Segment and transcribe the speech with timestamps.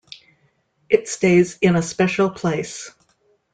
[0.89, 2.89] It stays in a special place.